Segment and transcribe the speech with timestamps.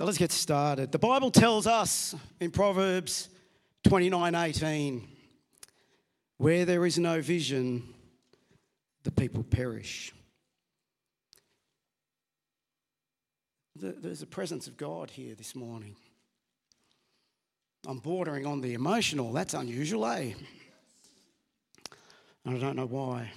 [0.00, 0.92] So let's get started.
[0.92, 3.28] The Bible tells us in Proverbs
[3.84, 5.06] 29:18,
[6.38, 7.92] where there is no vision,
[9.02, 10.14] the people perish.
[13.76, 15.96] There's a presence of God here this morning.
[17.86, 19.34] I'm bordering on the emotional.
[19.34, 20.32] That's unusual, eh?
[22.46, 23.32] I don't know why.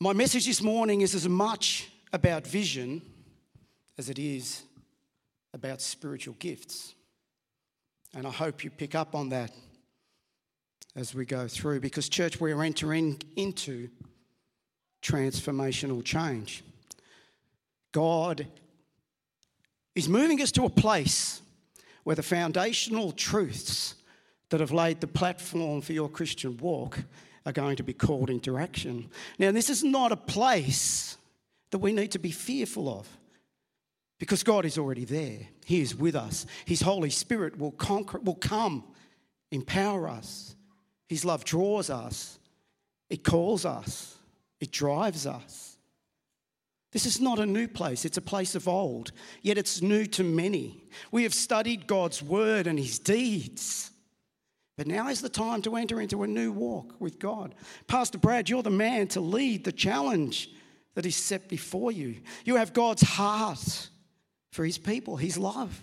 [0.00, 3.02] My message this morning is as much about vision
[3.98, 4.62] as it is
[5.52, 6.94] about spiritual gifts.
[8.14, 9.52] And I hope you pick up on that
[10.96, 13.88] as we go through because, church, we're entering into
[15.02, 16.64] transformational change.
[17.92, 18.46] God
[19.94, 21.40] is moving us to a place
[22.04, 23.94] where the foundational truths
[24.50, 26.98] that have laid the platform for your Christian walk
[27.46, 29.08] are going to be called into action.
[29.38, 31.16] Now, this is not a place
[31.70, 33.08] that we need to be fearful of
[34.20, 35.38] because God is already there.
[35.64, 36.46] He is with us.
[36.66, 38.84] His Holy Spirit will, conquer, will come,
[39.50, 40.54] empower us.
[41.08, 42.38] His love draws us,
[43.08, 44.16] it calls us,
[44.60, 45.78] it drives us.
[46.92, 49.10] This is not a new place, it's a place of old,
[49.42, 50.84] yet it's new to many.
[51.10, 53.90] We have studied God's word and his deeds.
[54.76, 57.54] But now is the time to enter into a new walk with God.
[57.86, 60.50] Pastor Brad, you're the man to lead the challenge
[60.94, 62.16] that is set before you.
[62.44, 63.89] You have God's heart
[64.50, 65.80] for his people, his love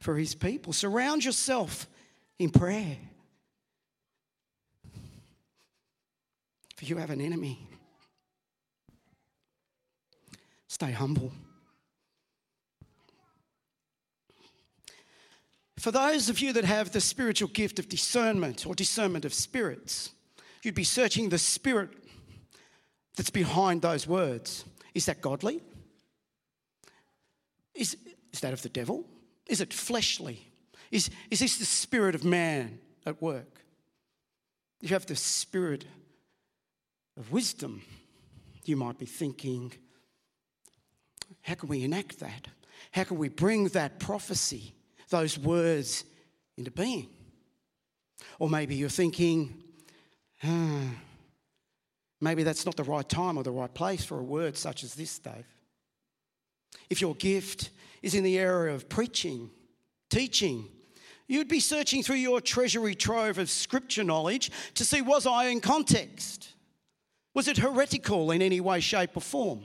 [0.00, 0.72] for his people.
[0.72, 1.86] Surround yourself
[2.38, 2.96] in prayer.
[6.76, 7.66] For you have an enemy.
[10.68, 11.32] Stay humble.
[15.78, 20.10] For those of you that have the spiritual gift of discernment or discernment of spirits,
[20.62, 21.90] you'd be searching the spirit
[23.16, 24.64] that's behind those words.
[24.94, 25.62] Is that godly?
[27.80, 27.96] Is,
[28.30, 29.06] is that of the devil?
[29.46, 30.46] Is it fleshly?
[30.90, 33.62] Is, is this the spirit of man at work?
[34.82, 35.86] If you have the spirit
[37.16, 37.80] of wisdom,
[38.66, 39.72] you might be thinking,
[41.40, 42.48] how can we enact that?
[42.92, 44.74] How can we bring that prophecy,
[45.08, 46.04] those words,
[46.58, 47.08] into being?
[48.38, 49.62] Or maybe you're thinking,
[50.44, 50.90] ah,
[52.20, 54.94] maybe that's not the right time or the right place for a word such as
[54.94, 55.46] this, Dave.
[56.90, 57.70] If your gift
[58.02, 59.50] is in the area of preaching,
[60.10, 60.66] teaching,
[61.28, 65.60] you'd be searching through your treasury trove of scripture knowledge to see was I in
[65.60, 66.52] context?
[67.32, 69.62] Was it heretical in any way, shape, or form?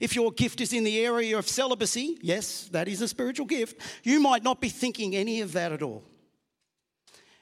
[0.00, 3.80] If your gift is in the area of celibacy, yes, that is a spiritual gift,
[4.02, 6.04] you might not be thinking any of that at all.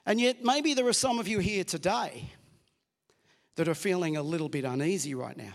[0.06, 2.30] And yet, maybe there are some of you here today
[3.56, 5.54] that are feeling a little bit uneasy right now.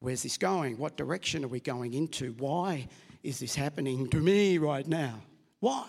[0.00, 0.78] Where's this going?
[0.78, 2.32] What direction are we going into?
[2.38, 2.88] Why
[3.22, 5.20] is this happening to me right now?
[5.60, 5.86] Why?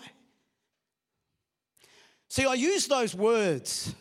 [2.28, 3.94] See, I use those words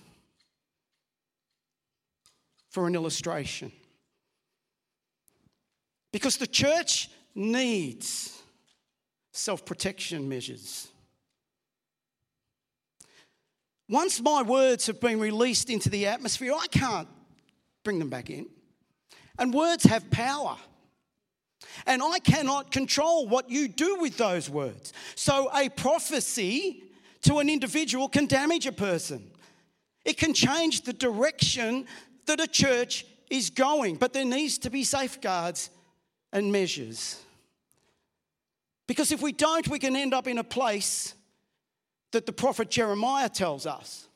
[2.69, 3.71] for an illustration.
[6.11, 8.41] Because the church needs
[9.31, 10.87] self protection measures.
[13.89, 17.07] Once my words have been released into the atmosphere, I can't
[17.83, 18.47] bring them back in.
[19.37, 20.57] And words have power.
[21.85, 24.93] And I cannot control what you do with those words.
[25.15, 26.83] So a prophecy
[27.23, 29.31] to an individual can damage a person,
[30.05, 31.85] it can change the direction
[32.25, 33.95] that a church is going.
[33.95, 35.69] But there needs to be safeguards
[36.31, 37.21] and measures.
[38.87, 41.13] Because if we don't, we can end up in a place
[42.11, 44.06] that the prophet Jeremiah tells us.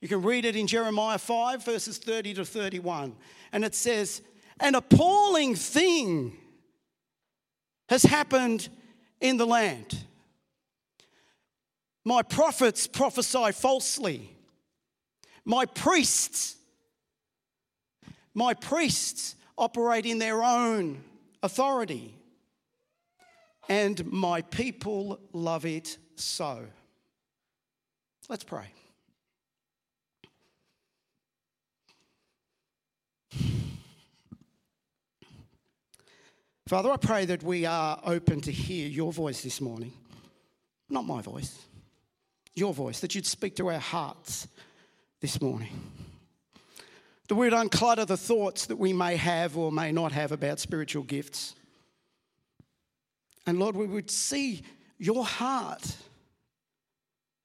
[0.00, 3.14] You can read it in Jeremiah 5, verses 30 to 31.
[3.52, 4.22] And it says,
[4.60, 6.36] An appalling thing
[7.88, 8.68] has happened
[9.20, 9.98] in the land.
[12.04, 14.30] My prophets prophesy falsely.
[15.44, 16.56] My priests,
[18.34, 21.02] my priests operate in their own
[21.42, 22.14] authority.
[23.68, 26.66] And my people love it so.
[28.28, 28.75] Let's pray.
[36.66, 39.92] Father, I pray that we are open to hear your voice this morning.
[40.88, 41.58] Not my voice,
[42.54, 44.48] your voice, that you'd speak to our hearts
[45.20, 45.68] this morning
[47.28, 51.02] that we'd unclutter the thoughts that we may have or may not have about spiritual
[51.02, 51.54] gifts.
[53.46, 54.62] And Lord, we would see
[54.98, 55.96] your heart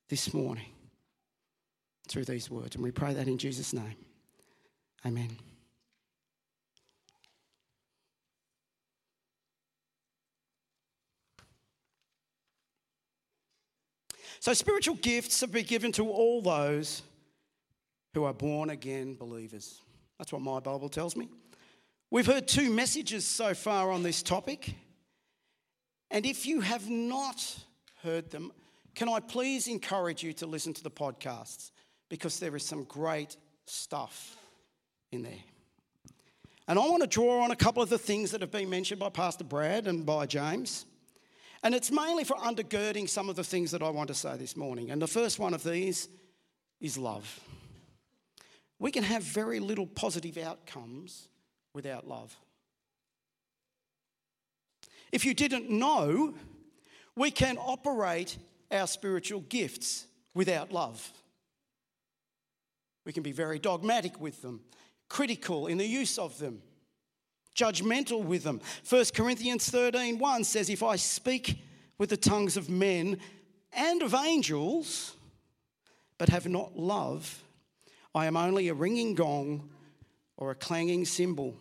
[0.10, 0.66] this morning
[2.08, 2.76] through these words.
[2.76, 3.96] And we pray that in Jesus' name.
[5.06, 5.38] Amen.
[14.42, 17.04] So, spiritual gifts have been given to all those
[18.16, 19.80] who are born again believers.
[20.18, 21.30] That's what my Bible tells me.
[22.10, 24.74] We've heard two messages so far on this topic.
[26.10, 27.56] And if you have not
[28.02, 28.52] heard them,
[28.96, 31.70] can I please encourage you to listen to the podcasts
[32.10, 34.36] because there is some great stuff
[35.12, 35.44] in there.
[36.68, 39.00] And I want to draw on a couple of the things that have been mentioned
[39.00, 40.88] by Pastor Brad and by James.
[41.64, 44.58] And it's mainly for undergirding some of the things that I want to say this
[44.58, 44.90] morning.
[44.90, 46.10] And the first one of these
[46.80, 47.40] is love.
[48.80, 51.28] We can have very little positive outcomes
[51.74, 52.36] without love.
[55.12, 56.34] If you didn't know,
[57.16, 58.38] we can operate
[58.72, 61.12] our spiritual gifts without love.
[63.06, 64.62] We can be very dogmatic with them,
[65.10, 66.62] critical in the use of them,
[67.56, 68.62] judgmental with them.
[68.88, 71.62] 1 Corinthians 13 1 says, If I speak
[71.98, 73.18] with the tongues of men
[73.74, 75.16] and of angels,
[76.18, 77.44] but have not love,
[78.14, 79.70] I am only a ringing gong
[80.38, 81.56] or a clanging cymbal.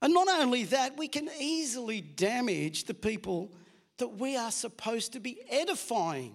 [0.00, 3.52] And not only that, we can easily damage the people
[3.98, 6.34] that we are supposed to be edifying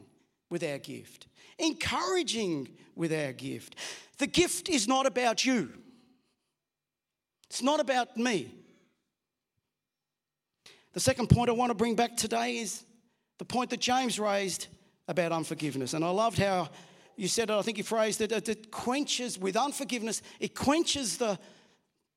[0.50, 1.28] with our gift,
[1.60, 3.76] encouraging with our gift.
[4.20, 5.74] The gift is not about you,
[7.50, 8.54] it's not about me.
[10.94, 12.84] The second point I want to bring back today is
[13.38, 14.68] the point that James raised
[15.08, 15.94] about unforgiveness.
[15.94, 16.70] And I loved how
[17.16, 21.40] you said it, I think you phrased it, it quenches with unforgiveness, it quenches the,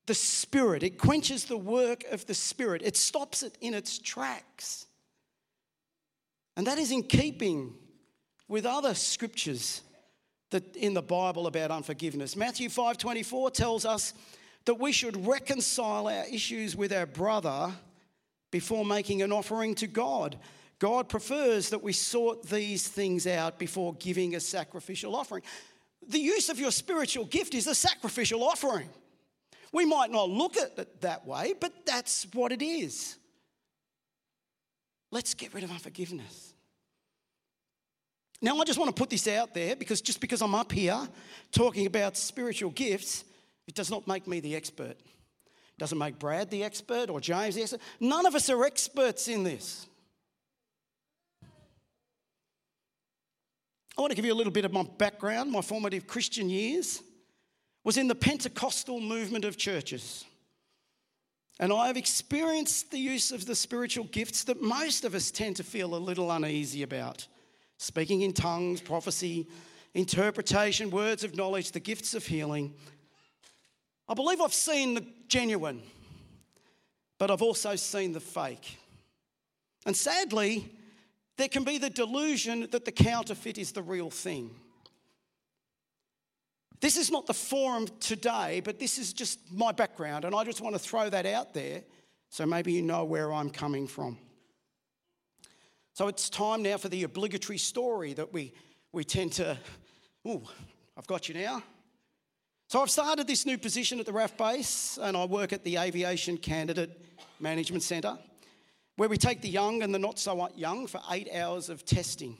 [0.05, 4.85] the spirit, it quenches the work of the spirit, it stops it in its tracks.
[6.55, 7.73] And that is in keeping
[8.47, 9.81] with other scriptures
[10.51, 12.35] that in the Bible about unforgiveness.
[12.35, 14.13] Matthew 5:24 tells us
[14.65, 17.71] that we should reconcile our issues with our brother
[18.51, 20.37] before making an offering to God.
[20.79, 25.43] God prefers that we sort these things out before giving a sacrificial offering.
[26.07, 28.89] The use of your spiritual gift is a sacrificial offering.
[29.71, 33.17] We might not look at it that way, but that's what it is.
[35.11, 36.53] Let's get rid of unforgiveness.
[38.41, 41.07] Now, I just want to put this out there because just because I'm up here
[41.51, 43.23] talking about spiritual gifts,
[43.71, 44.97] it does not make me the expert.
[44.99, 47.79] It doesn't make Brad the expert or James the expert.
[48.01, 49.87] None of us are experts in this.
[53.97, 55.53] I want to give you a little bit of my background.
[55.53, 57.01] My formative Christian years
[57.85, 60.25] was in the Pentecostal movement of churches.
[61.57, 65.55] And I have experienced the use of the spiritual gifts that most of us tend
[65.55, 67.25] to feel a little uneasy about
[67.77, 69.47] speaking in tongues, prophecy,
[69.93, 72.73] interpretation, words of knowledge, the gifts of healing.
[74.11, 75.81] I believe I've seen the genuine,
[77.17, 78.77] but I've also seen the fake.
[79.85, 80.69] And sadly,
[81.37, 84.53] there can be the delusion that the counterfeit is the real thing.
[86.81, 90.59] This is not the forum today, but this is just my background, and I just
[90.59, 91.81] want to throw that out there
[92.29, 94.17] so maybe you know where I'm coming from.
[95.93, 98.51] So it's time now for the obligatory story that we,
[98.91, 99.57] we tend to,
[100.25, 100.41] oh,
[100.97, 101.63] I've got you now.
[102.71, 105.75] So I've started this new position at the RAF base, and I work at the
[105.75, 106.89] Aviation Candidate
[107.41, 108.17] Management Centre,
[108.95, 112.37] where we take the young and the not so young for eight hours of testing.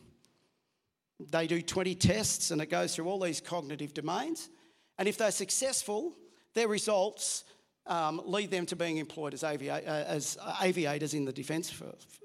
[1.20, 4.50] They do 20 tests and it goes through all these cognitive domains.
[4.98, 6.14] And if they're successful,
[6.54, 7.44] their results
[7.86, 11.74] um, lead them to being employed as, aviat- uh, as aviators in the, defence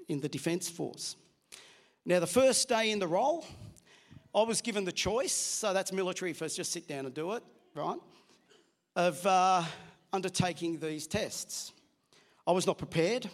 [0.06, 1.16] in the Defence Force.
[2.04, 3.44] Now, the first day in the role,
[4.32, 7.42] I was given the choice, so that's military first, just sit down and do it,
[7.76, 7.98] right?
[8.94, 9.62] Of uh,
[10.12, 11.72] undertaking these tests.
[12.46, 13.28] I was not prepared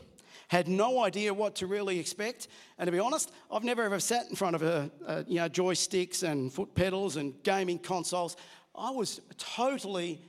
[0.52, 2.46] had no idea what to really expect.
[2.76, 5.48] And to be honest, I've never ever sat in front of a, a, you know
[5.48, 8.36] joysticks and foot pedals and gaming consoles.
[8.74, 10.20] I was totally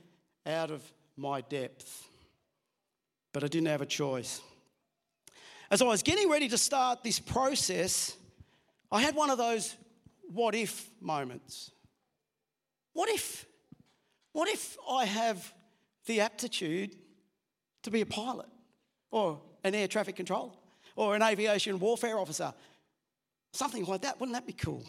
[0.46, 0.82] out of
[1.18, 2.08] my depth,
[3.34, 4.40] but I didn't have a choice.
[5.70, 8.16] As I was getting ready to start this process,
[8.90, 9.76] I had one of those
[10.30, 11.70] what if moments.
[12.94, 13.46] What if?
[14.34, 15.54] What if I have
[16.06, 16.96] the aptitude
[17.84, 18.48] to be a pilot
[19.12, 20.52] or an air traffic controller
[20.96, 22.54] or an aviation warfare officer.
[23.52, 24.20] Something like that.
[24.20, 24.84] Wouldn't that be cool?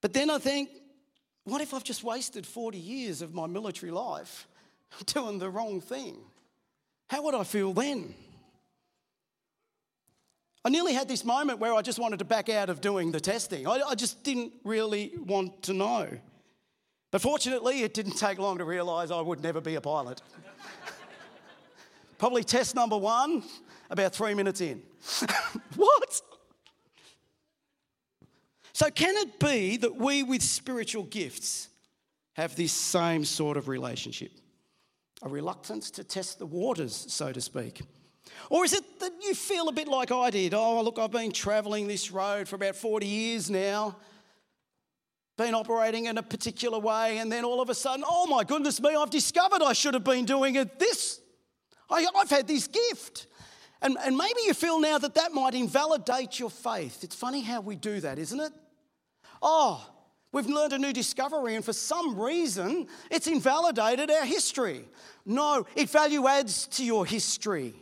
[0.00, 0.70] But then I think,
[1.44, 4.46] what if I've just wasted 40 years of my military life
[5.06, 6.18] doing the wrong thing?
[7.08, 8.14] How would I feel then?
[10.66, 13.20] I nearly had this moment where I just wanted to back out of doing the
[13.20, 13.68] testing.
[13.68, 16.08] I, I just didn't really want to know.
[17.12, 20.22] But fortunately, it didn't take long to realise I would never be a pilot.
[22.18, 23.44] Probably test number one,
[23.90, 24.82] about three minutes in.
[25.76, 26.20] what?
[28.72, 31.68] So, can it be that we with spiritual gifts
[32.32, 34.32] have this same sort of relationship?
[35.22, 37.82] A reluctance to test the waters, so to speak.
[38.50, 40.54] Or is it that you feel a bit like I did?
[40.54, 43.96] Oh, look, I've been travelling this road for about 40 years now,
[45.36, 48.80] been operating in a particular way, and then all of a sudden, oh my goodness
[48.80, 51.20] me, I've discovered I should have been doing it this.
[51.90, 53.26] I, have had this gift.
[53.82, 57.04] And, and maybe you feel now that that might invalidate your faith.
[57.04, 58.52] It's funny how we do that, isn't it?
[59.42, 59.86] Oh,
[60.32, 64.88] we've learned a new discovery, and for some reason, it's invalidated our history.
[65.24, 67.74] No, it value adds to your history.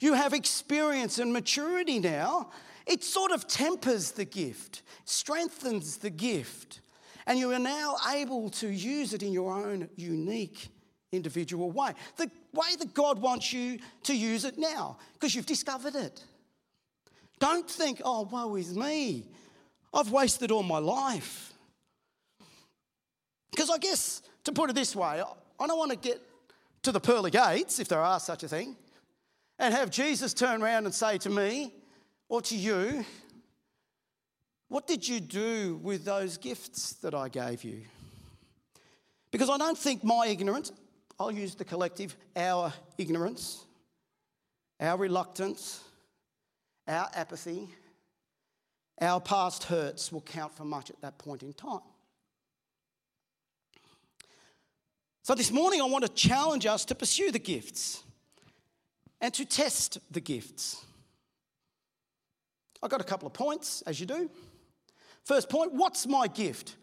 [0.00, 2.50] You have experience and maturity now.
[2.86, 6.80] It sort of tempers the gift, strengthens the gift,
[7.26, 10.68] and you are now able to use it in your own unique
[11.12, 11.92] individual way.
[12.16, 16.24] The way that God wants you to use it now, because you've discovered it.
[17.38, 19.26] Don't think, oh, woe is me.
[19.92, 21.52] I've wasted all my life.
[23.50, 25.22] Because I guess, to put it this way,
[25.60, 26.20] I don't want to get
[26.82, 28.76] to the pearly gates, if there are such a thing,
[29.60, 31.74] and have Jesus turn around and say to me
[32.28, 33.04] or to you,
[34.68, 37.82] What did you do with those gifts that I gave you?
[39.30, 40.72] Because I don't think my ignorance,
[41.20, 43.64] I'll use the collective, our ignorance,
[44.80, 45.84] our reluctance,
[46.88, 47.68] our apathy,
[48.98, 51.80] our past hurts will count for much at that point in time.
[55.22, 58.02] So, this morning, I want to challenge us to pursue the gifts
[59.20, 60.84] and to test the gifts.
[62.82, 64.30] I've got a couple of points, as you do.
[65.24, 66.76] First point what's my gift?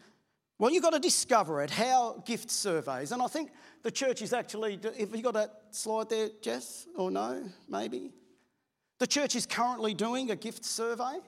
[0.58, 1.70] Well, you've got to discover it.
[1.70, 3.12] How gift surveys.
[3.12, 3.50] And I think
[3.82, 6.86] the church is actually, have you got that slide there, Jess?
[6.96, 7.44] Or no?
[7.68, 8.12] Maybe?
[8.98, 11.18] The church is currently doing a gift survey.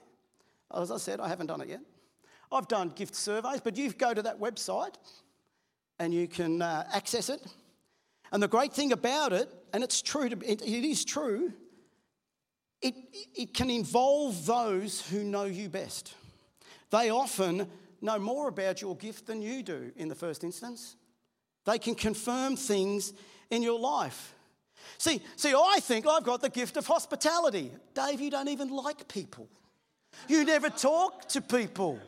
[0.73, 1.81] As I said, I haven't done it yet.
[2.51, 4.95] I've done gift surveys, but you go to that website
[5.99, 7.41] and you can uh, access it.
[8.33, 11.53] And the great thing about it, and it's true, to, it, it is true,
[12.81, 12.95] it,
[13.35, 16.13] it can involve those who know you best.
[16.89, 17.67] They often
[18.01, 20.95] know more about your gift than you do in the first instance.
[21.65, 23.13] They can confirm things
[23.49, 24.33] in your life.
[24.97, 27.71] See, see, I think I've got the gift of hospitality.
[27.93, 29.47] Dave, you don't even like people.
[30.27, 31.99] You never talk to people.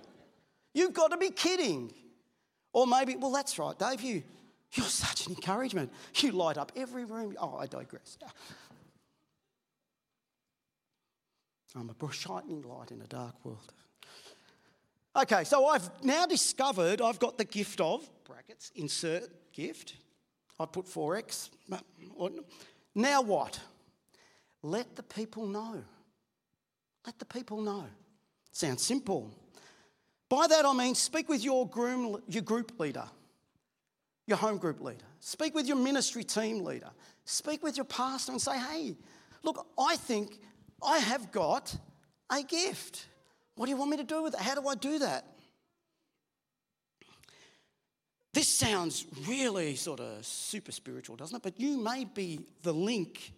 [0.74, 1.94] You've got to be kidding.
[2.74, 4.24] Or maybe, well, that's right, Dave, you,
[4.74, 5.92] you're such an encouragement.
[6.16, 7.36] You light up every room.
[7.40, 8.18] Oh, I digress.
[11.76, 13.74] I'm a shining light in a dark world.
[15.16, 19.96] Okay, so I've now discovered I've got the gift of, brackets, insert gift.
[20.60, 21.50] I put 4x.
[22.96, 23.60] Now what?
[24.62, 25.84] Let the people know.
[27.06, 27.86] Let the people know.
[28.52, 29.32] Sounds simple.
[30.30, 33.06] By that I mean speak with your, groom, your group leader,
[34.28, 35.06] your home group leader.
[35.20, 36.90] Speak with your ministry team leader.
[37.26, 38.96] Speak with your pastor and say, hey,
[39.44, 40.40] look, I think
[40.86, 41.76] I have got
[42.32, 43.08] a gift.
[43.56, 44.40] What do you want me to do with it?
[44.40, 45.26] How do I do that?
[48.34, 51.44] This sounds really sort of super spiritual, doesn't it?
[51.44, 53.34] But you may be the link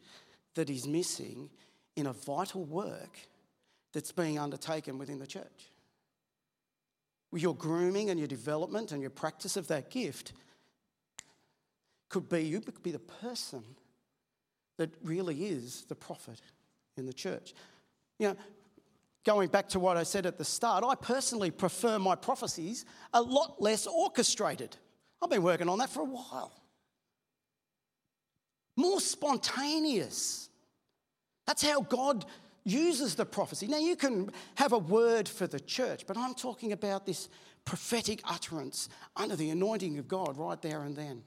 [0.53, 1.49] that is missing
[1.97, 3.19] in a vital work
[3.91, 5.71] that's being undertaken within the church.
[7.31, 10.31] With your grooming and your development and your practice of that gift
[12.09, 13.63] could be you could be the person
[14.77, 16.41] that really is the prophet
[16.97, 17.53] in the church.
[18.19, 18.35] You know,
[19.25, 23.21] going back to what I said at the start, I personally prefer my prophecies a
[23.21, 24.75] lot less orchestrated.
[25.21, 26.51] I've been working on that for a while.
[28.77, 30.49] More spontaneous.
[31.47, 32.25] That's how God
[32.65, 33.67] uses the prophecy.
[33.67, 37.29] Now, you can have a word for the church, but I'm talking about this
[37.63, 41.23] prophetic utterance under the anointing of God right there and then.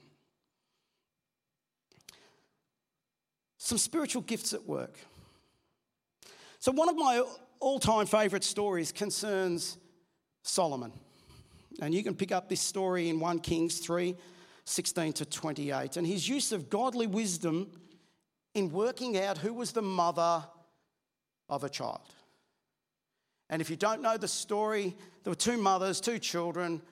[3.59, 4.97] Some spiritual gifts at work.
[6.61, 7.23] So, one of my
[7.61, 9.77] all time favourite stories concerns
[10.43, 10.93] Solomon.
[11.81, 14.17] And you can pick up this story in 1 Kings 3
[14.65, 15.97] 16 to 28.
[15.97, 17.71] And his use of godly wisdom
[18.55, 20.45] in working out who was the mother
[21.49, 22.03] of a child.
[23.49, 26.83] And if you don't know the story, there were two mothers, two children.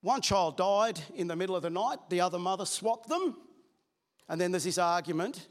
[0.00, 3.36] One child died in the middle of the night, the other mother swapped them.
[4.28, 5.46] And then there's this argument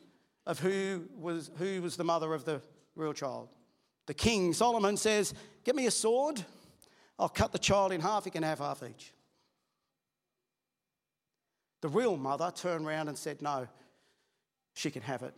[0.50, 2.60] of who was, who was the mother of the
[2.96, 3.50] real child.
[4.08, 6.44] The king, Solomon, says, Get me a sword.
[7.20, 8.26] I'll cut the child in half.
[8.26, 9.14] He can have half each.
[11.82, 13.68] The real mother turned around and said, No,
[14.74, 15.36] she can have it.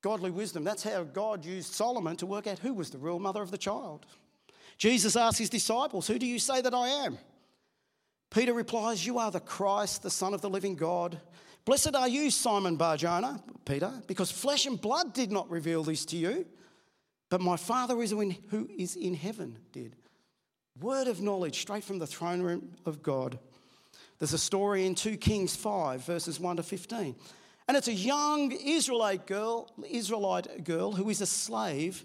[0.00, 0.64] Godly wisdom.
[0.64, 3.58] That's how God used Solomon to work out who was the real mother of the
[3.58, 4.06] child.
[4.78, 7.18] Jesus asked his disciples, Who do you say that I am?
[8.30, 11.20] Peter replies, You are the Christ, the Son of the living God.
[11.68, 16.16] Blessed are you, Simon Barjona, Peter, because flesh and blood did not reveal this to
[16.16, 16.46] you,
[17.28, 19.94] but my Father who is in heaven did.
[20.80, 23.38] Word of knowledge straight from the throne room of God.
[24.18, 27.14] There's a story in 2 Kings 5, verses 1 to 15.
[27.68, 32.02] And it's a young Israelite girl, Israelite girl who is a slave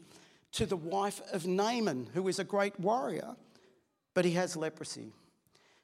[0.51, 3.37] to the wife of Naaman, who is a great warrior,
[4.13, 5.13] but he has leprosy.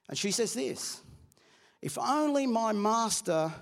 [0.10, 1.02] And she says this
[1.82, 3.54] If only my master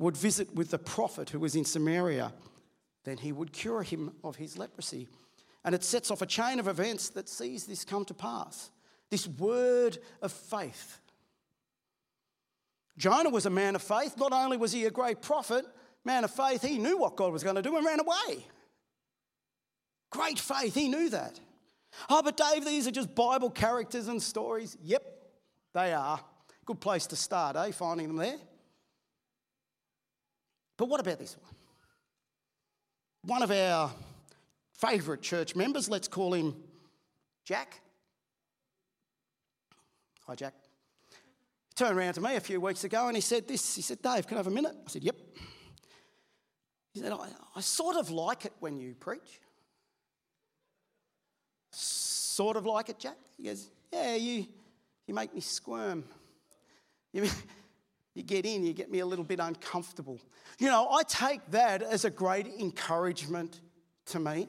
[0.00, 2.32] would visit with the prophet who was in Samaria,
[3.04, 5.06] then he would cure him of his leprosy.
[5.62, 8.70] And it sets off a chain of events that sees this come to pass.
[9.10, 10.98] This word of faith.
[12.96, 14.16] Jonah was a man of faith.
[14.16, 15.66] Not only was he a great prophet,
[16.02, 18.46] man of faith, he knew what God was going to do and ran away.
[20.08, 21.38] Great faith, he knew that.
[22.08, 24.78] Oh, but Dave, these are just Bible characters and stories.
[24.82, 25.02] Yep,
[25.74, 26.20] they are.
[26.64, 27.72] Good place to start, eh?
[27.72, 28.38] Finding them there.
[30.80, 31.54] But what about this one?
[33.26, 33.92] One of our
[34.72, 36.56] favourite church members, let's call him
[37.44, 37.82] Jack.
[40.26, 40.54] Hi, Jack.
[41.10, 43.74] He turned around to me a few weeks ago and he said this.
[43.76, 44.74] He said, Dave, can I have a minute?
[44.74, 45.16] I said, Yep.
[46.94, 49.38] He said, I, I sort of like it when you preach.
[51.72, 53.18] Sort of like it, Jack?
[53.36, 54.46] He goes, Yeah, you,
[55.06, 56.04] you make me squirm.
[57.12, 57.28] You,
[58.14, 60.18] you get in, you get me a little bit uncomfortable.
[60.58, 63.60] You know, I take that as a great encouragement
[64.06, 64.48] to me.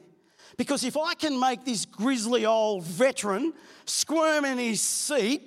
[0.56, 3.54] Because if I can make this grizzly old veteran
[3.84, 5.42] squirm in his seat,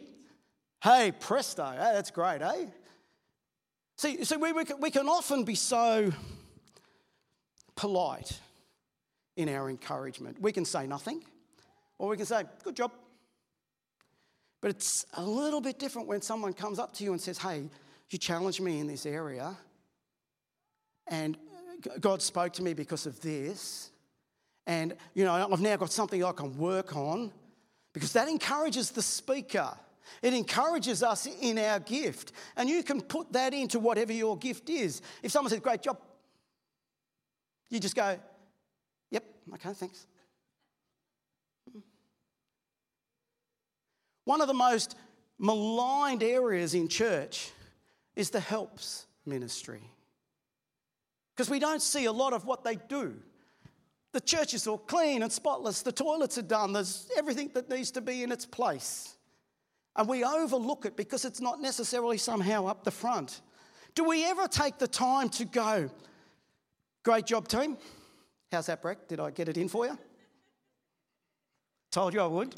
[0.82, 2.66] hey, presto, that's great, eh?
[3.98, 6.12] See, see we, we, we can often be so
[7.76, 8.40] polite
[9.36, 10.42] in our encouragement.
[10.42, 11.24] We can say nothing,
[12.00, 12.92] or we can say, good job.
[14.62, 17.70] But it's a little bit different when someone comes up to you and says, hey,
[18.10, 19.56] you challenged me in this area,
[21.08, 21.38] and
[22.00, 23.92] God spoke to me because of this.
[24.68, 27.32] And, you know, I've now got something I can work on
[27.94, 29.72] because that encourages the speaker.
[30.22, 32.32] It encourages us in our gift.
[32.56, 35.02] And you can put that into whatever your gift is.
[35.22, 36.00] If someone says, Great job,
[37.70, 38.18] you just go,
[39.12, 40.08] Yep, okay, thanks.
[44.24, 44.96] One of the most
[45.38, 47.52] maligned areas in church
[48.16, 49.82] is the helps ministry.
[51.36, 53.16] Because we don't see a lot of what they do.
[54.14, 57.92] The church is all clean and spotless, the toilets are done, there's everything that needs
[57.92, 59.16] to be in its place.
[59.98, 63.42] And we overlook it because it's not necessarily somehow up the front.
[63.94, 65.90] Do we ever take the time to go,
[67.04, 67.78] great job, team?
[68.52, 69.08] How's that, Breck?
[69.08, 69.98] Did I get it in for you?
[71.92, 72.56] Told you I would.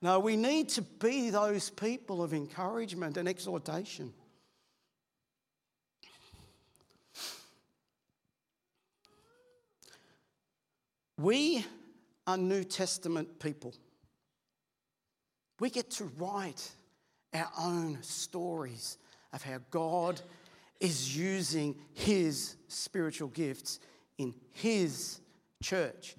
[0.00, 4.12] No, we need to be those people of encouragement and exhortation.
[11.18, 11.64] We
[12.28, 13.74] are New Testament people.
[15.58, 16.70] We get to write
[17.34, 18.98] our own stories
[19.32, 20.20] of how God
[20.78, 23.80] is using His spiritual gifts
[24.16, 25.20] in His
[25.60, 26.14] church.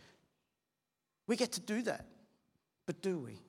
[1.27, 2.05] We get to do that,
[2.85, 3.39] but do we?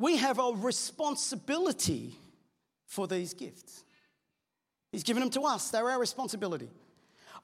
[0.00, 2.16] We have a responsibility
[2.86, 3.84] for these gifts.
[4.92, 6.70] He's given them to us, they're our responsibility.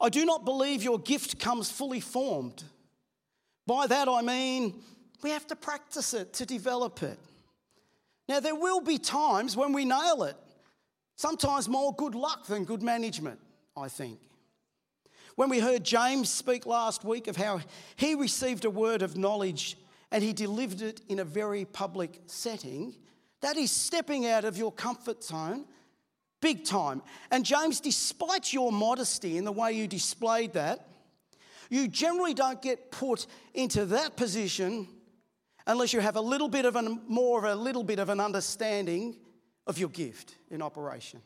[0.00, 2.64] I do not believe your gift comes fully formed.
[3.66, 4.82] By that I mean
[5.22, 7.18] we have to practice it to develop it.
[8.28, 10.36] Now, there will be times when we nail it,
[11.14, 13.38] sometimes more good luck than good management,
[13.76, 14.18] I think.
[15.36, 17.60] When we heard James speak last week of how
[17.96, 19.76] he received a word of knowledge
[20.16, 22.94] and he delivered it in a very public setting,
[23.42, 25.66] that is stepping out of your comfort zone
[26.40, 27.02] big time.
[27.30, 30.88] And James, despite your modesty in the way you displayed that,
[31.68, 34.88] you generally don't get put into that position
[35.66, 38.18] unless you have a little bit of an, more of a little bit of an
[38.18, 39.18] understanding
[39.66, 41.20] of your gift in operation.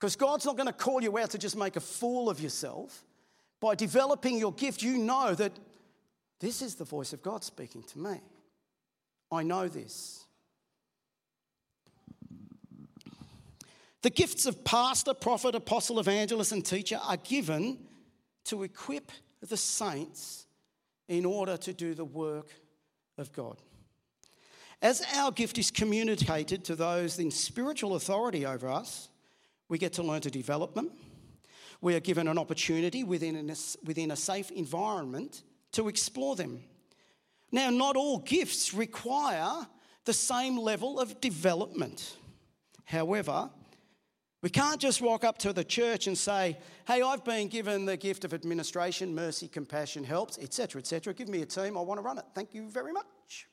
[0.00, 3.04] Because God's not going to call you out to just make a fool of yourself.
[3.60, 5.52] By developing your gift, you know that
[6.40, 8.20] this is the voice of God speaking to me.
[9.32, 10.24] I know this.
[14.02, 17.78] The gifts of pastor, prophet, apostle, evangelist, and teacher are given
[18.44, 20.46] to equip the saints
[21.08, 22.52] in order to do the work
[23.18, 23.56] of God.
[24.82, 29.08] As our gift is communicated to those in spiritual authority over us,
[29.68, 30.90] we get to learn to develop them.
[31.80, 35.42] We are given an opportunity within a, within a safe environment
[35.76, 36.62] to explore them.
[37.52, 39.66] Now, not all gifts require
[40.04, 42.16] the same level of development.
[42.84, 43.50] However,
[44.42, 47.96] we can't just walk up to the church and say, Hey, I've been given the
[47.96, 51.14] gift of administration, mercy, compassion, helps, etc., etc.
[51.14, 52.24] Give me a team, I want to run it.
[52.34, 53.48] Thank you very much.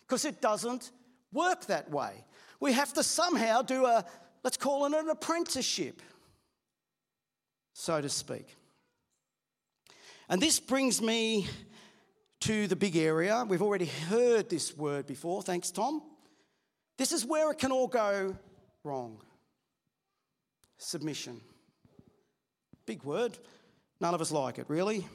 [0.00, 0.90] Because it doesn't
[1.32, 2.24] work that way.
[2.60, 4.04] We have to somehow do a,
[4.42, 6.02] let's call it an apprenticeship,
[7.72, 8.56] so to speak.
[10.28, 11.46] And this brings me
[12.40, 13.44] to the big area.
[13.46, 15.42] We've already heard this word before.
[15.42, 16.02] Thanks, Tom.
[16.98, 18.36] This is where it can all go
[18.82, 19.20] wrong
[20.78, 21.40] submission.
[22.86, 23.38] Big word.
[24.00, 25.06] None of us like it, really.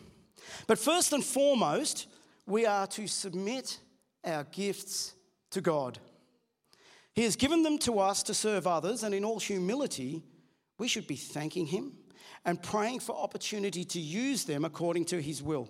[0.67, 2.07] But first and foremost,
[2.45, 3.79] we are to submit
[4.25, 5.13] our gifts
[5.51, 5.99] to God.
[7.13, 10.23] He has given them to us to serve others, and in all humility,
[10.79, 11.93] we should be thanking Him
[12.45, 15.69] and praying for opportunity to use them according to His will.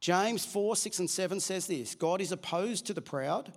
[0.00, 3.52] James 4 6 and 7 says this God is opposed to the proud,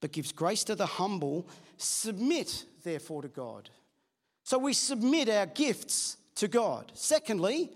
[0.00, 1.48] but gives grace to the humble.
[1.76, 3.70] Submit, therefore, to God.
[4.44, 6.92] So we submit our gifts to God.
[6.94, 7.70] Secondly,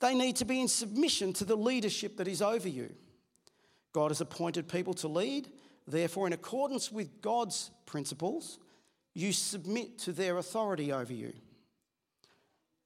[0.00, 2.90] they need to be in submission to the leadership that is over you.
[3.92, 5.48] God has appointed people to lead.
[5.86, 8.58] Therefore, in accordance with God's principles,
[9.14, 11.32] you submit to their authority over you.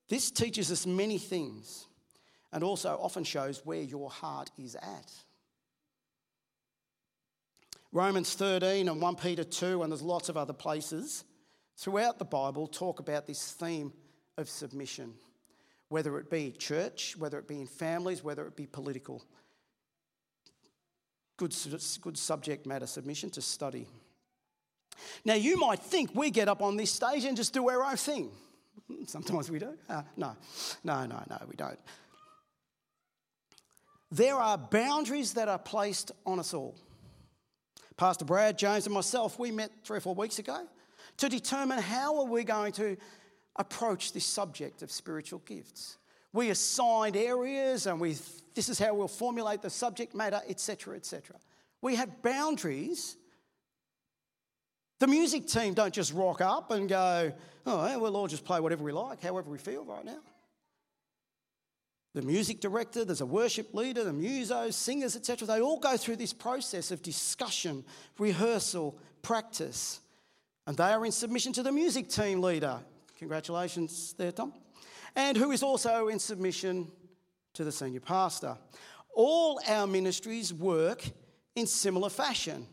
[0.09, 1.87] This teaches us many things
[2.53, 5.13] and also often shows where your heart is at.
[7.93, 11.25] Romans 13 and 1 Peter 2, and there's lots of other places
[11.77, 13.93] throughout the Bible talk about this theme
[14.37, 15.15] of submission,
[15.89, 19.23] whether it be church, whether it be in families, whether it be political.
[21.37, 21.55] Good,
[22.01, 23.87] good subject matter submission to study.
[25.25, 27.97] Now, you might think we get up on this stage and just do our own
[27.97, 28.31] thing.
[29.07, 29.75] Sometimes we do.
[29.89, 30.37] Uh, no,
[30.83, 31.79] no, no, no, we don't.
[34.11, 36.77] There are boundaries that are placed on us all.
[37.97, 40.67] Pastor Brad, James, and myself, we met three or four weeks ago
[41.17, 42.97] to determine how are we going to
[43.57, 45.99] approach this subject of spiritual gifts.
[46.33, 48.17] We assigned areas and we,
[48.55, 51.37] this is how we'll formulate the subject matter, etc., etc.
[51.81, 53.17] We have boundaries.
[54.99, 57.33] The music team don't just rock up and go,
[57.67, 60.19] oh, we'll all just play whatever we like, however we feel right now.
[62.15, 65.49] The music director, there's a worship leader, the musos, singers, etc.
[65.49, 67.85] They all go through this process of discussion,
[68.19, 70.01] rehearsal, practice.
[70.67, 72.79] And they are in submission to the music team leader.
[73.19, 74.55] Congratulations there, Tom.
[75.17, 76.91] And who is also in submission
[77.55, 78.57] to the senior pastor.
[79.15, 81.05] All our ministries work
[81.55, 82.67] in similar fashion,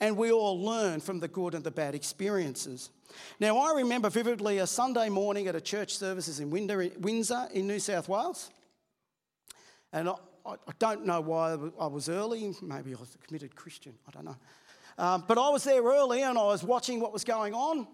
[0.00, 2.90] and we all learn from the good and the bad experiences.
[3.38, 7.78] Now, I remember vividly a Sunday morning at a church services in Windsor in New
[7.78, 8.50] South Wales.
[9.92, 10.14] And I,
[10.46, 12.52] I don't know why I was early.
[12.60, 13.94] Maybe I was a committed Christian.
[14.08, 14.36] I don't know.
[14.98, 17.86] Um, but I was there early and I was watching what was going on.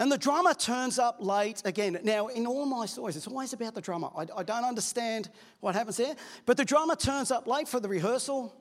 [0.00, 1.98] And the drummer turns up late again.
[2.04, 4.08] Now, in all my stories, it's always about the drummer.
[4.16, 5.28] I, I don't understand
[5.60, 6.14] what happens there.
[6.46, 8.54] But the drummer turns up late for the rehearsal.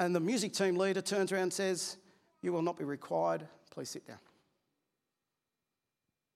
[0.00, 1.96] And the music team leader turns around and says,
[2.42, 3.46] You will not be required.
[3.70, 4.18] Please sit down.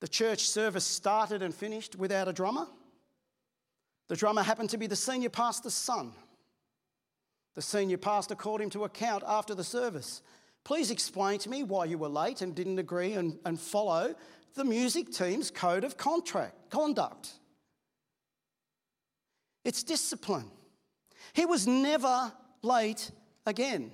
[0.01, 2.67] The church service started and finished without a drummer.
[4.09, 6.13] The drummer happened to be the senior pastor's son.
[7.55, 10.23] The senior pastor called him to account after the service.
[10.65, 14.15] Please explain to me why you were late and didn't agree and, and follow
[14.55, 17.35] the music team's code of contract, conduct.
[19.65, 20.51] It's discipline.
[21.33, 23.11] He was never late
[23.47, 23.93] again.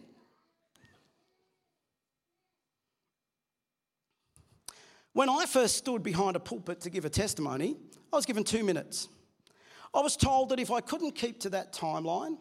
[5.12, 7.76] When I first stood behind a pulpit to give a testimony,
[8.12, 9.08] I was given two minutes.
[9.92, 12.36] I was told that if I couldn't keep to that timeline,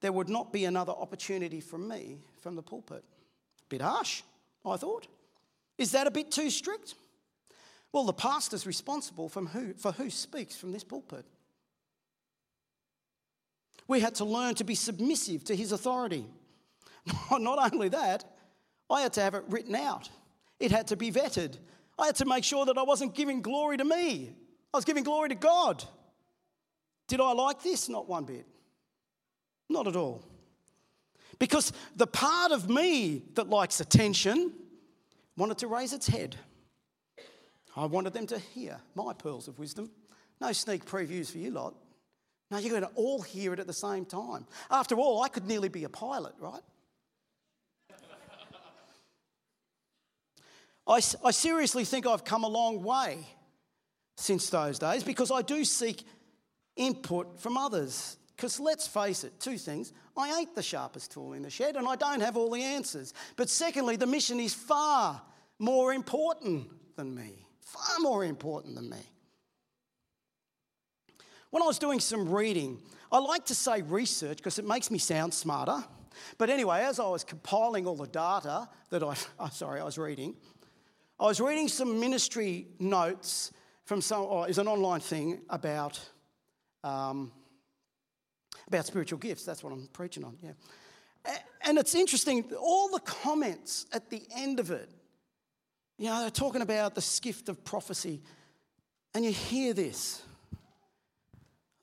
[0.00, 3.04] there would not be another opportunity for me from the pulpit.
[3.68, 4.22] Bit harsh,
[4.66, 5.06] I thought.
[5.78, 6.94] Is that a bit too strict?
[7.92, 11.24] Well, the pastor's responsible from who, for who speaks from this pulpit.
[13.88, 16.26] We had to learn to be submissive to his authority.
[17.30, 18.24] Not only that,
[18.88, 20.08] I had to have it written out,
[20.58, 21.56] it had to be vetted.
[21.98, 24.34] I had to make sure that I wasn't giving glory to me,
[24.72, 25.84] I was giving glory to God.
[27.08, 27.88] Did I like this?
[27.88, 28.46] Not one bit.
[29.68, 30.24] Not at all.
[31.40, 34.52] Because the part of me that likes attention
[35.36, 36.36] wanted to raise its head.
[37.76, 39.90] I wanted them to hear my pearls of wisdom.
[40.40, 41.74] No sneak previews for you lot.
[42.50, 44.46] Now you're going to all hear it at the same time.
[44.70, 46.62] After all, I could nearly be a pilot, right?
[50.90, 53.24] I, I seriously think I've come a long way
[54.16, 56.02] since those days because I do seek
[56.76, 59.92] input from others Because let's face it, two things.
[60.16, 63.12] I ain't the sharpest tool in the shed and I don't have all the answers.
[63.36, 65.20] But secondly, the mission is far
[65.58, 67.46] more important than me.
[67.60, 69.10] Far more important than me.
[71.50, 72.80] When I was doing some reading,
[73.12, 75.84] I like to say research because it makes me sound smarter.
[76.38, 79.98] But anyway, as I was compiling all the data that I, oh, sorry, I was
[79.98, 80.34] reading,
[81.20, 83.52] I was reading some ministry notes
[83.84, 86.00] from some, oh, it's an online thing about,
[86.82, 87.30] um,
[88.66, 89.44] about spiritual gifts.
[89.44, 90.52] That's what I'm preaching on, yeah.
[91.62, 94.88] And it's interesting, all the comments at the end of it,
[95.98, 98.22] you know, they're talking about the gift of prophecy,
[99.14, 100.22] and you hear this.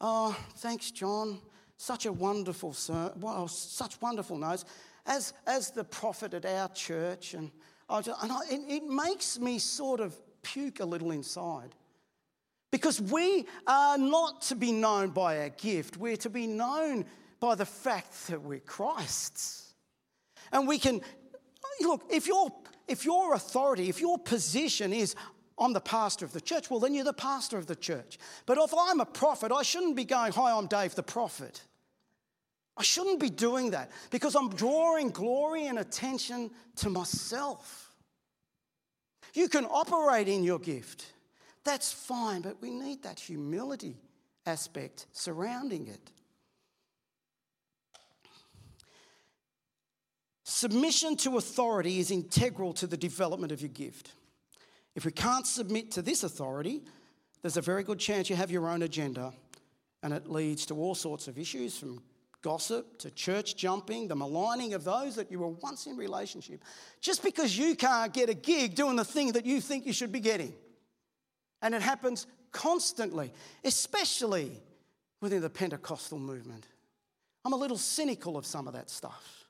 [0.01, 1.41] Oh, thanks, John.
[1.77, 2.75] Such a wonderful,
[3.19, 4.65] well, such wonderful notes.
[5.05, 7.51] As, as the prophet at our church, and,
[7.89, 11.75] I just, and I, it, it makes me sort of puke a little inside.
[12.71, 17.05] Because we are not to be known by our gift, we're to be known
[17.39, 19.73] by the fact that we're Christ's.
[20.51, 21.01] And we can,
[21.81, 22.49] look, if your,
[22.87, 25.15] if your authority, if your position is,
[25.57, 28.19] I'm the pastor of the church, well, then you're the pastor of the church.
[28.45, 31.61] But if I'm a prophet, I shouldn't be going, Hi, I'm Dave the prophet.
[32.77, 37.91] I shouldn't be doing that because I'm drawing glory and attention to myself.
[39.33, 41.11] You can operate in your gift,
[41.63, 43.97] that's fine, but we need that humility
[44.45, 46.11] aspect surrounding it.
[50.43, 54.11] Submission to authority is integral to the development of your gift.
[54.95, 56.83] If we can't submit to this authority,
[57.41, 59.33] there's a very good chance you have your own agenda,
[60.01, 62.01] and it leads to all sorts of issues from
[62.41, 66.63] gossip to church jumping, the maligning of those that you were once in relationship,
[67.01, 70.11] just because you can't get a gig doing the thing that you think you should
[70.11, 70.53] be getting.
[71.61, 74.51] And it happens constantly, especially
[75.21, 76.67] within the Pentecostal movement.
[77.43, 79.45] I'm a little cynical of some of that stuff.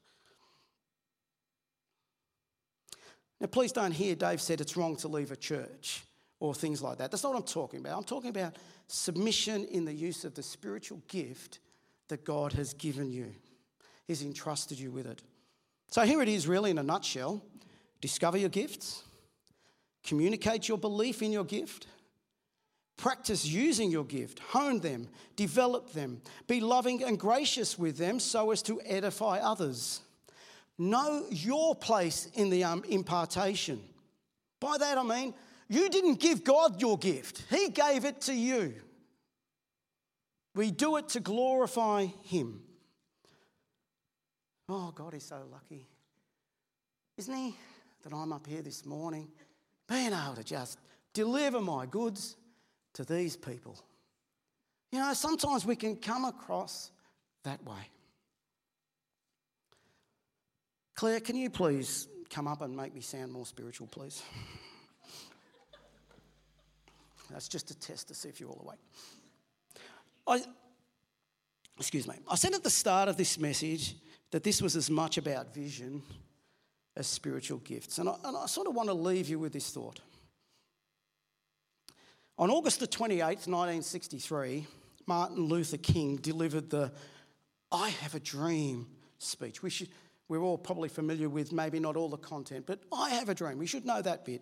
[3.39, 6.03] Now, please don't hear Dave said it's wrong to leave a church
[6.39, 7.11] or things like that.
[7.11, 7.97] That's not what I'm talking about.
[7.97, 8.55] I'm talking about
[8.87, 11.59] submission in the use of the spiritual gift
[12.09, 13.33] that God has given you,
[14.05, 15.21] He's entrusted you with it.
[15.89, 17.41] So here it is, really, in a nutshell
[17.99, 19.03] discover your gifts,
[20.03, 21.87] communicate your belief in your gift.
[22.95, 28.49] Practice using your gift, hone them, develop them, be loving and gracious with them so
[28.49, 30.01] as to edify others.
[30.79, 33.81] Know your place in the um, impartation.
[34.59, 35.35] By that I mean,
[35.69, 38.73] you didn't give God your gift, He gave it to you.
[40.57, 42.63] We do it to glorify Him.
[44.67, 45.87] Oh, God is so lucky,
[47.15, 47.55] isn't He,
[48.01, 49.27] that I'm up here this morning
[49.87, 50.79] being able to just
[51.13, 52.35] deliver my goods
[52.93, 53.79] to these people.
[54.91, 56.89] You know, sometimes we can come across
[57.43, 57.91] that way.
[60.95, 64.23] Claire, can you please come up and make me sound more spiritual, please?
[67.29, 68.79] That's just a test to see if you're all awake.
[70.27, 70.41] I,
[71.77, 72.15] excuse me.
[72.29, 73.95] I said at the start of this message
[74.31, 76.01] that this was as much about vision
[76.95, 77.97] as spiritual gifts.
[77.99, 80.01] And I, and I sort of want to leave you with this thought.
[82.37, 84.67] On August the 28th, 1963,
[85.07, 86.91] Martin Luther King delivered the
[87.71, 88.87] I Have a Dream
[89.17, 89.61] speech.
[90.29, 93.57] We're all probably familiar with, maybe not all the content, but I have a dream.
[93.57, 94.41] We should know that bit.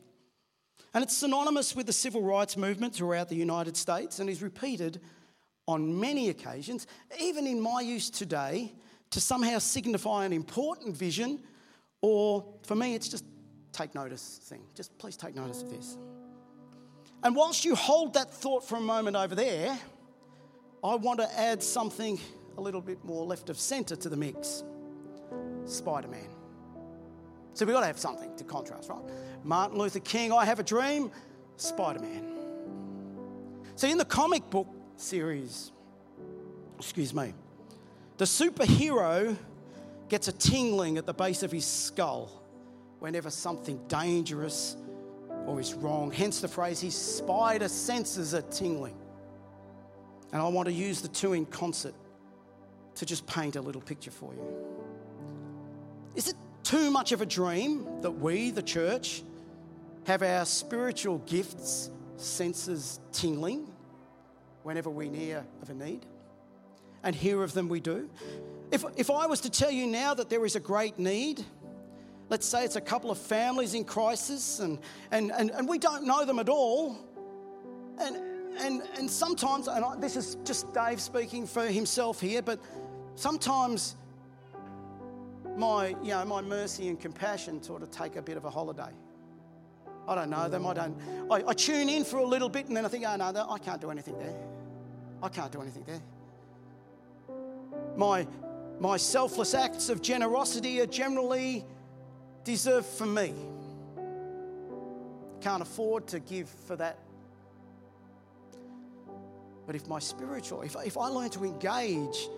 [0.93, 5.00] And it's synonymous with the civil rights movement throughout the United States and is repeated
[5.67, 6.88] on many occasions,
[7.19, 8.73] even in my use today,
[9.12, 11.39] to somehow signify an important vision,
[12.01, 13.25] or for me, it's just
[13.71, 14.62] take notice thing.
[14.75, 15.97] Just please take notice of this.
[17.23, 19.78] And whilst you hold that thought for a moment over there,
[20.84, 22.19] I want to add something
[22.58, 24.63] a little bit more left of centre to the mix.
[25.65, 26.30] Spider Man.
[27.54, 29.01] So we've got to have something to contrast, right?
[29.43, 31.10] Martin Luther King, I Have a Dream,
[31.58, 32.34] Spider Man.
[33.75, 35.71] So in the comic book series,
[36.77, 37.34] excuse me,
[38.17, 39.36] the superhero
[40.10, 42.41] gets a tingling at the base of his skull
[42.99, 44.77] whenever something dangerous
[45.45, 46.12] or is wrong.
[46.12, 48.95] Hence the phrase, his spider senses are tingling.
[50.31, 51.93] And I want to use the two in concert
[52.95, 54.43] to just paint a little picture for you.
[56.15, 59.23] Is it too much of a dream that we, the church,
[60.05, 63.67] have our spiritual gifts, senses tingling
[64.65, 66.06] whenever we hear of a need?
[67.04, 68.10] And hear of them we do?
[68.71, 71.45] If, if I was to tell you now that there is a great need,
[72.30, 74.80] let's say it's a couple of families in crisis and,
[75.12, 76.97] and, and, and we don't know them at all,
[77.99, 78.15] and,
[78.58, 82.60] and, and sometimes, and I, this is just Dave speaking for himself here, but
[83.13, 83.95] sometimes
[85.56, 88.91] my, you know, my mercy and compassion sort of take a bit of a holiday.
[90.08, 90.65] I don't know them.
[90.65, 90.97] I don't.
[91.32, 93.58] I, I tune in for a little bit and then I think, oh no, I
[93.60, 94.36] can't do anything there.
[95.25, 96.01] I can't do anything there.
[97.97, 98.27] My,
[98.79, 101.65] my selfless acts of generosity are generally
[102.43, 103.33] deserved for me.
[105.41, 106.99] Can't afford to give for that.
[109.65, 112.29] But if my spiritual, if, if I learn to engage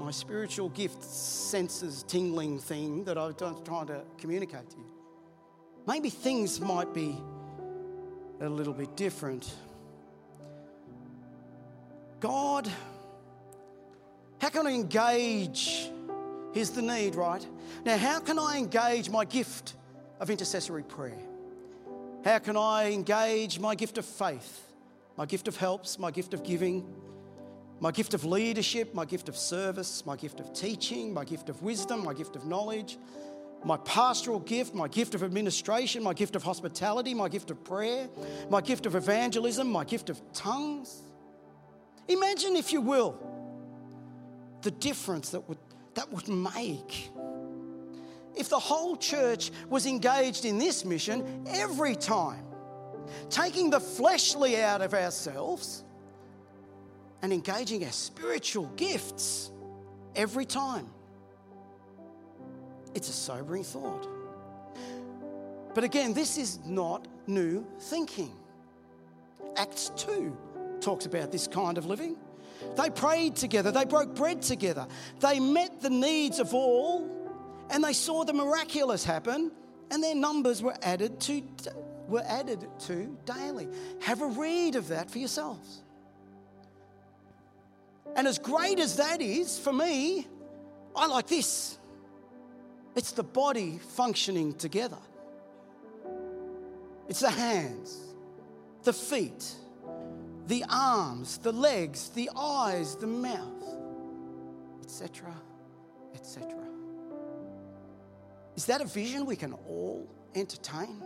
[0.00, 4.86] my spiritual gift senses tingling thing that I'm trying to communicate to you,
[5.86, 7.16] maybe things might be
[8.40, 9.48] a little bit different.
[12.20, 12.70] God,
[14.40, 15.90] how can I engage?
[16.52, 17.44] Here's the need, right?
[17.84, 19.74] Now, how can I engage my gift
[20.20, 21.18] of intercessory prayer?
[22.24, 24.72] How can I engage my gift of faith,
[25.16, 26.84] my gift of helps, my gift of giving,
[27.80, 31.62] my gift of leadership, my gift of service, my gift of teaching, my gift of
[31.62, 32.98] wisdom, my gift of knowledge,
[33.64, 38.08] my pastoral gift, my gift of administration, my gift of hospitality, my gift of prayer,
[38.50, 41.02] my gift of evangelism, my gift of tongues.
[42.08, 43.18] Imagine, if you will,
[44.62, 45.58] the difference that would,
[45.94, 47.10] that would make.
[48.34, 52.44] If the whole church was engaged in this mission every time,
[53.30, 55.84] taking the fleshly out of ourselves
[57.22, 59.50] and engaging our spiritual gifts
[60.14, 60.88] every time.
[62.94, 64.08] It's a sobering thought.
[65.74, 68.32] But again, this is not new thinking.
[69.56, 70.36] Acts 2
[70.80, 72.16] talks about this kind of living.
[72.76, 74.86] They prayed together, they broke bread together,
[75.20, 77.08] they met the needs of all,
[77.70, 79.52] and they saw the miraculous happen,
[79.90, 81.42] and their numbers were added to,
[82.08, 83.68] were added to daily.
[84.00, 85.82] Have a read of that for yourselves.
[88.16, 90.26] And as great as that is, for me,
[90.96, 91.78] I like this
[92.96, 94.98] it's the body functioning together,
[97.08, 97.96] it's the hands,
[98.82, 99.54] the feet,
[100.48, 103.76] the arms, the legs, the eyes, the mouth,
[104.82, 105.32] etc.,
[106.14, 106.48] etc.
[108.56, 111.02] Is that a vision we can all entertain?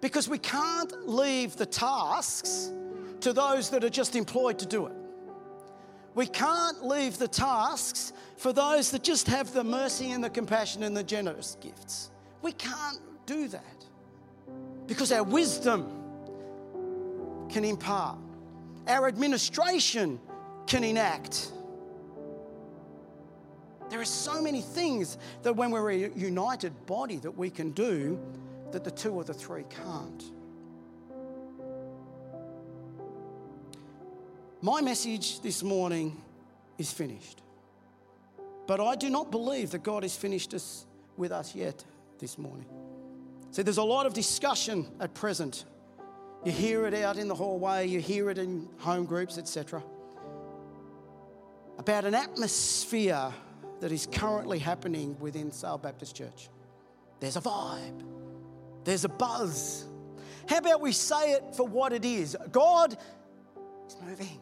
[0.00, 2.72] Because we can't leave the tasks
[3.20, 4.92] to those that are just employed to do it.
[6.16, 10.82] We can't leave the tasks for those that just have the mercy and the compassion
[10.82, 12.10] and the generous gifts.
[12.42, 13.84] We can't do that
[14.88, 15.97] because our wisdom
[17.48, 18.18] can impart,
[18.86, 20.20] our administration
[20.66, 21.52] can enact.
[23.90, 28.18] There are so many things that when we're a united body that we can do
[28.72, 30.24] that the two or the three can't.
[34.60, 36.20] My message this morning
[36.78, 37.42] is finished.
[38.66, 40.84] But I do not believe that God has finished us
[41.16, 41.82] with us yet
[42.18, 42.66] this morning.
[43.50, 45.64] See, there's a lot of discussion at present.
[46.44, 49.82] You hear it out in the hallway, you hear it in home groups, etc.
[51.78, 53.32] About an atmosphere
[53.80, 56.48] that is currently happening within Sale Baptist Church.
[57.20, 58.04] There's a vibe,
[58.84, 59.86] there's a buzz.
[60.48, 62.36] How about we say it for what it is?
[62.50, 62.96] God
[63.86, 64.40] is moving.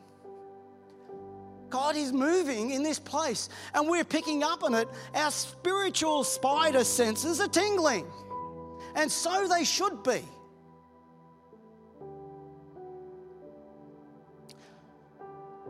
[1.68, 4.88] God is moving in this place and we're picking up on it.
[5.14, 8.06] Our spiritual spider senses are tingling,
[8.94, 10.22] and so they should be.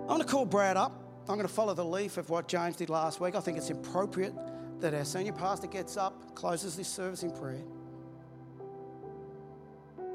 [0.07, 1.03] I'm going to call Brad up.
[1.29, 3.35] I'm going to follow the leaf of what James did last week.
[3.35, 4.33] I think it's appropriate
[4.81, 7.64] that our senior pastor gets up, closes this service in prayer,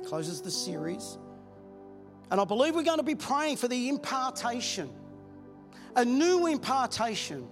[0.05, 1.17] closes the series.
[2.29, 4.89] And I believe we're going to be praying for the impartation
[5.95, 7.47] a new impartation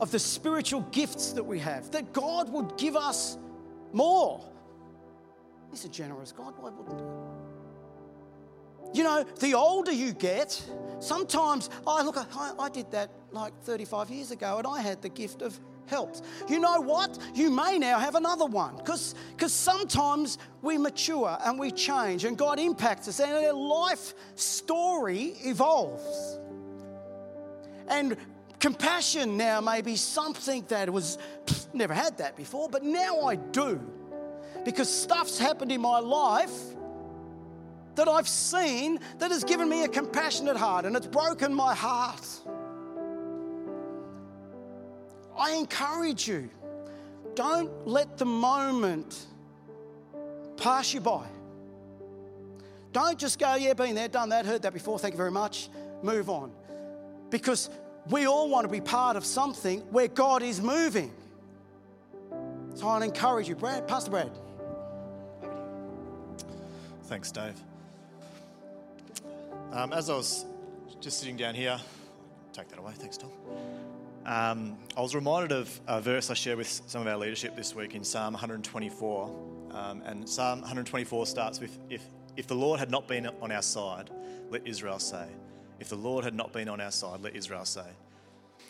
[0.00, 3.36] of the spiritual gifts that we have, that God would give us
[3.92, 4.44] more.
[5.70, 7.27] He's a generous God, why wouldn't He?
[8.92, 10.62] You know, the older you get,
[11.00, 15.08] sometimes, I look, I, I did that like 35 years ago and I had the
[15.08, 16.22] gift of helps.
[16.48, 17.18] You know what?
[17.34, 19.14] You may now have another one because
[19.46, 26.38] sometimes we mature and we change and God impacts us and our life story evolves.
[27.88, 28.16] And
[28.60, 31.18] compassion now may be something that was
[31.72, 33.80] never had that before, but now I do.
[34.64, 36.52] Because stuff's happened in my life
[37.98, 42.24] that I've seen that has given me a compassionate heart and it's broken my heart.
[45.36, 46.48] I encourage you,
[47.34, 49.26] don't let the moment
[50.56, 51.26] pass you by.
[52.92, 55.68] Don't just go, yeah, been there, done that, heard that before, thank you very much,
[56.00, 56.52] move on.
[57.30, 57.68] Because
[58.10, 61.12] we all want to be part of something where God is moving.
[62.74, 64.30] So I encourage you, Brad, Pastor Brad.
[67.04, 67.60] Thanks, Dave.
[69.70, 70.46] Um, as I was
[70.98, 71.78] just sitting down here,
[72.54, 73.30] take that away, thanks, Tom.
[74.24, 77.74] Um, I was reminded of a verse I shared with some of our leadership this
[77.74, 79.24] week in Psalm 124.
[79.72, 82.02] Um, and Psalm 124 starts with if,
[82.36, 84.10] if the Lord had not been on our side,
[84.48, 85.26] let Israel say.
[85.80, 87.90] If the Lord had not been on our side, let Israel say.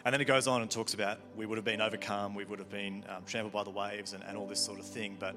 [0.04, 2.58] And then it goes on and talks about we would have been overcome, we would
[2.58, 5.16] have been um, trampled by the waves, and, and all this sort of thing.
[5.18, 5.36] But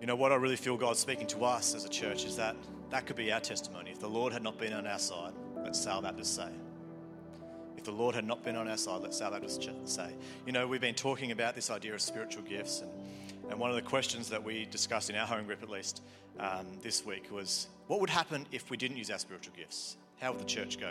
[0.00, 2.54] you know what I really feel God's speaking to us as a church is that
[2.92, 3.90] that could be our testimony.
[3.90, 6.48] If the Lord had not been on our side, let Sale Baptist say.
[7.78, 10.12] If the Lord had not been on our side, let Sale Baptist say.
[10.46, 12.90] You know, we've been talking about this idea of spiritual gifts, and,
[13.50, 16.02] and one of the questions that we discussed in our home group, at least
[16.38, 19.96] um, this week, was what would happen if we didn't use our spiritual gifts?
[20.20, 20.90] How would the church go?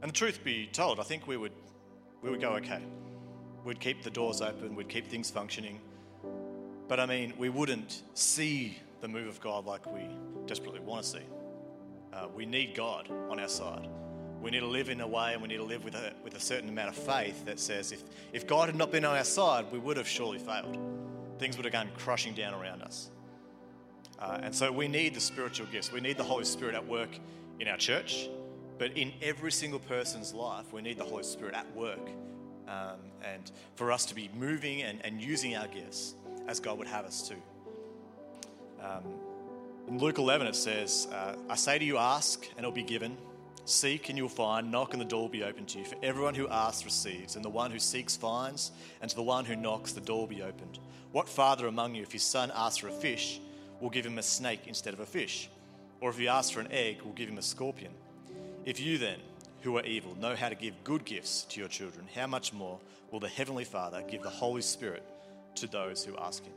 [0.00, 1.52] And the truth be told, I think we would
[2.22, 2.80] we would go okay.
[3.64, 5.80] We'd keep the doors open, we'd keep things functioning.
[6.88, 10.08] But I mean, we wouldn't see the move of God like we
[10.50, 11.24] desperately want to see.
[12.12, 13.86] Uh, we need God on our side.
[14.42, 16.34] We need to live in a way and we need to live with a, with
[16.34, 19.22] a certain amount of faith that says if, if God had not been on our
[19.22, 20.76] side, we would have surely failed.
[21.38, 23.10] Things would have gone crushing down around us.
[24.18, 25.92] Uh, and so we need the spiritual gifts.
[25.92, 27.10] We need the Holy Spirit at work
[27.60, 28.28] in our church,
[28.76, 32.10] but in every single person's life, we need the Holy Spirit at work.
[32.66, 36.16] Um, and for us to be moving and, and using our gifts
[36.48, 37.34] as God would have us to.
[38.84, 39.04] Um,
[39.88, 43.16] in Luke 11, it says, uh, I say to you, ask and it'll be given.
[43.64, 44.70] Seek and you'll find.
[44.70, 45.84] Knock and the door will be opened to you.
[45.84, 49.44] For everyone who asks receives, and the one who seeks finds, and to the one
[49.44, 50.78] who knocks, the door will be opened.
[51.12, 53.40] What father among you, if his son asks for a fish,
[53.80, 55.50] will give him a snake instead of a fish?
[56.00, 57.92] Or if he asks for an egg, will give him a scorpion?
[58.64, 59.18] If you then,
[59.62, 62.78] who are evil, know how to give good gifts to your children, how much more
[63.10, 65.04] will the Heavenly Father give the Holy Spirit
[65.56, 66.52] to those who ask Him?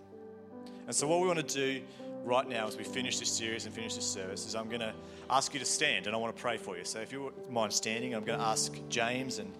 [0.87, 1.81] And so, what we want to do
[2.23, 4.93] right now as we finish this series and finish this service is I'm going to
[5.29, 6.85] ask you to stand and I want to pray for you.
[6.85, 9.53] So, if you mind standing, I'm going to ask James and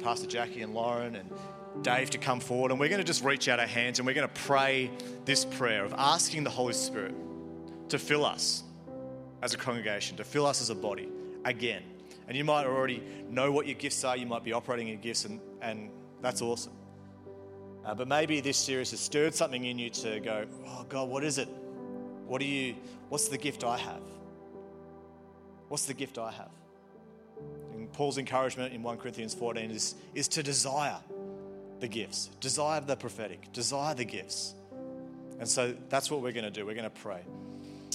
[0.00, 1.30] Pastor Jackie and Lauren and
[1.82, 4.14] Dave to come forward, and we're going to just reach out our hands and we're
[4.14, 4.90] going to pray
[5.24, 7.14] this prayer of asking the Holy Spirit
[7.90, 8.64] to fill us
[9.42, 11.08] as a congregation, to fill us as a body
[11.44, 11.82] again.
[12.28, 15.24] And you might already know what your gifts are, you might be operating in gifts,
[15.24, 15.90] and, and
[16.20, 16.72] that's awesome.
[17.84, 21.24] Uh, but maybe this series has stirred something in you to go, oh God, what
[21.24, 21.48] is it?
[22.30, 22.76] What do you,
[23.08, 24.02] what's the gift I have?
[25.66, 26.52] What's the gift I have?
[27.74, 30.98] And Paul's encouragement in 1 Corinthians 14 is, is to desire
[31.80, 34.54] the gifts, desire the prophetic, desire the gifts.
[35.40, 36.64] And so that's what we're going to do.
[36.64, 37.22] We're going to pray.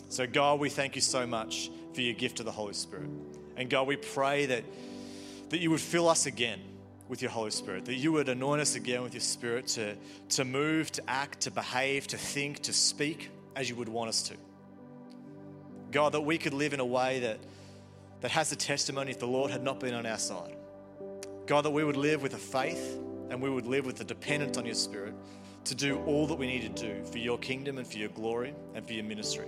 [0.10, 3.08] So, God, we thank you so much for your gift of the Holy Spirit.
[3.56, 4.66] And God, we pray that,
[5.48, 6.60] that you would fill us again
[7.08, 9.96] with your Holy Spirit, that you would anoint us again with your Spirit to,
[10.32, 14.24] to move, to act, to behave, to think, to speak as you would want us
[14.24, 14.36] to.
[15.92, 17.40] God, that we could live in a way that,
[18.22, 20.56] that has the testimony if the Lord had not been on our side.
[21.46, 23.00] God, that we would live with a faith
[23.30, 25.14] and we would live with a dependence on your Spirit
[25.66, 28.54] to do all that we need to do for your kingdom and for your glory
[28.74, 29.48] and for your ministry.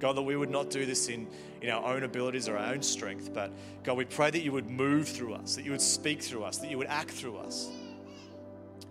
[0.00, 1.28] God, that we would not do this in,
[1.62, 3.52] in our own abilities or our own strength, but
[3.84, 6.58] God, we pray that you would move through us, that you would speak through us,
[6.58, 7.70] that you would act through us.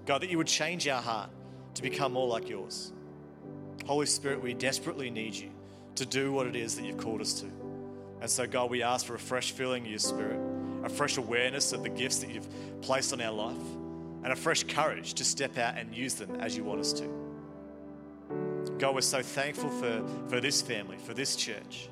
[0.06, 1.30] God, that you would change our heart
[1.76, 2.92] to become more like yours.
[3.86, 5.50] Holy Spirit, we desperately need you
[5.96, 7.48] to do what it is that you've called us to.
[8.22, 10.40] And so, God, we ask for a fresh filling of your Spirit,
[10.84, 12.48] a fresh awareness of the gifts that you've
[12.82, 13.58] placed on our life,
[14.24, 17.24] and a fresh courage to step out and use them as you want us to.
[18.80, 21.90] God, we're so thankful for, for this family, for this church.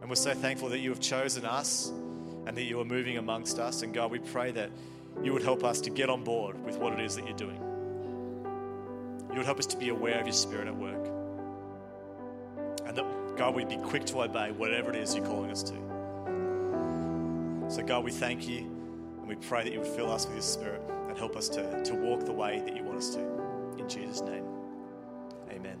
[0.00, 1.92] And we're so thankful that you have chosen us
[2.46, 3.82] and that you are moving amongst us.
[3.82, 4.70] And God, we pray that
[5.22, 7.71] you would help us to get on board with what it is that you're doing.
[9.32, 11.06] You would help us to be aware of your spirit at work.
[12.86, 15.72] And that, God, we'd be quick to obey whatever it is you're calling us to.
[17.68, 20.42] So, God, we thank you and we pray that you would fill us with your
[20.42, 23.20] spirit and help us to, to walk the way that you want us to.
[23.78, 24.44] In Jesus' name.
[25.50, 25.80] Amen.